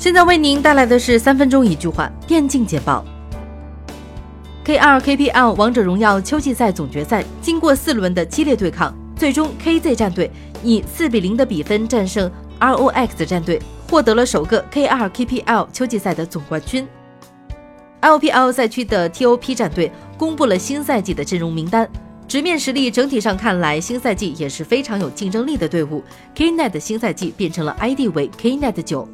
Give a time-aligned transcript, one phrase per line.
[0.00, 3.04] 现在为您带来的是三分钟一句话电竞简报。
[4.64, 10.30] K2 KPL 王者荣耀秋季赛总决赛经过四轮的激烈对抗，最终 KZ 战队
[10.64, 13.60] 以四比零的比分战胜 ROX 战队，
[13.90, 16.88] 获得了首个 K2 KPL 秋季赛的总冠军。
[18.00, 21.86] LPL 赛区的 TOP 战队公布了新赛季的阵容名单，
[22.26, 26.02] 直面实力整体上看来，新赛季也是非常有竞争力的队伍。
[26.34, 29.06] KNET 新赛季变成了 ID 为 KNET 九。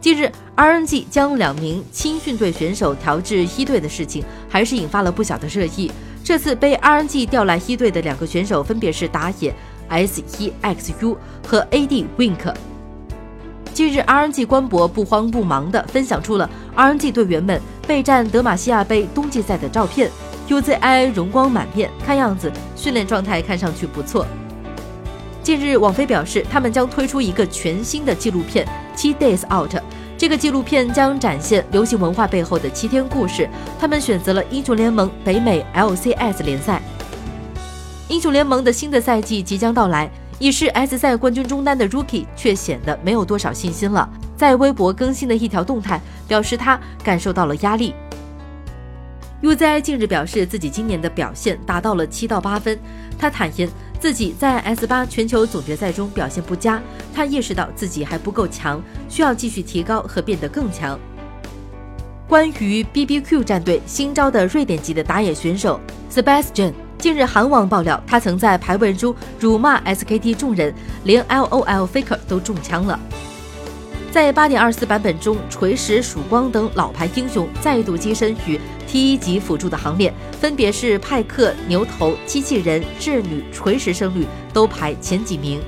[0.00, 5.90] 近日，RNG 将两名青训队选手调至一队的事情，还是引发了不小的热议。
[6.22, 9.52] 这次被 RNG 调来一队的两个选手分别是打野
[9.90, 12.54] S1XU 和 AD Wink。
[13.74, 20.08] 近日，RNG 官博不慌不忙地分享出了 RNG 队员们备战德玛西亚杯冬季赛的照片
[20.48, 24.24] ，UZI 容光满面，看样子训练状态看上去不错。
[25.42, 28.64] 近日，网飞表示，他们将推出一个全新的纪录片
[28.98, 29.74] 《七 Days Out》。
[30.18, 33.48] 这个纪录片将展现流行文化背后的七天故事。
[33.78, 36.82] 他们选择了英雄联盟北美 LCS 联赛。
[38.08, 40.10] 英雄联盟的新的赛季即将到来，
[40.40, 44.10] 已是 S 赛冠军中单的 Rookie 却显得没有多少信心了。
[44.36, 47.94] 在微博更新的一条动态，表示他感受到了压力。
[49.44, 52.76] UZI 近日表示，自己今年的表现达到了七到八分。
[53.16, 53.68] 他坦言。
[54.00, 56.80] 自己在 S 八全球总决赛中表现不佳，
[57.12, 60.98] 他意识到自己还不够强，需要继续提高和变得更强。
[62.28, 65.80] 关于 BBQ 战队新招的瑞典籍的打野选手
[66.12, 70.72] Sebastian，近日韩网爆料，他曾在排位中辱骂 SKT 众人，
[71.04, 72.98] 连 LOL Faker 都中枪了。
[74.10, 85.60] 在八点二四版本中，锤石、曙光等老牌英雄再度跻身于 T 一级辅助的行列，分别是派克、牛头、机器人、智女、锤石胜率都排前几名。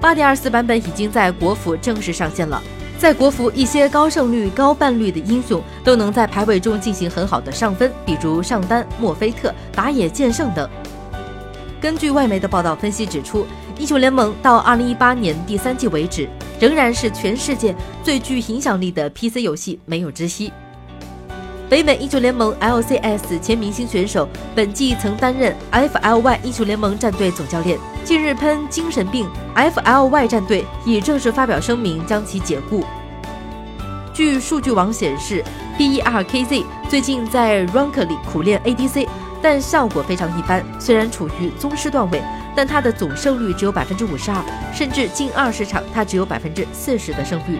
[0.00, 2.60] 八点二四版本已经在国服正式上线了，
[2.98, 10.68] 在国服一些高胜率、高半率的英雄都能在排位中进行很好的上分，比如上单、墨菲特、打野剑圣等。
[11.80, 13.46] 根据外媒的报道分析指出，
[13.82, 16.28] 英雄联盟到二零一八年第三季为止。
[16.60, 20.52] 仍然是全世界最具影响力的 PC 游戏，没有之一。
[21.68, 32.84] 北美英雄联盟 LCS 前明星选手，本季曾担任 FLY 英雄联盟战队总教练，近日喷精神病，FLY 战队已正式发表声明将其解雇。
[34.14, 35.42] 据数据网显示
[35.76, 39.08] brkz 最近在 Rank 里苦练 ADC，
[39.42, 42.22] 但效果非常一般，虽然处于宗师段位。
[42.54, 44.42] 但他的总胜率只有百分之五十二，
[44.74, 47.58] 甚至近二十场他只有百分之四十的胜率。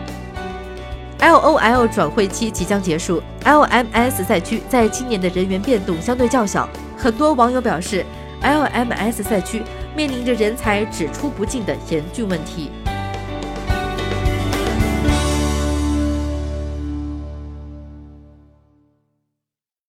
[1.21, 8.05] LOL 转会期即将结束，LMS 赛区在今年的人员变动相对较小，很多网友表示
[8.43, 9.63] ，LMS 赛区
[9.95, 12.73] 面临着人才只出不进的严峻问题。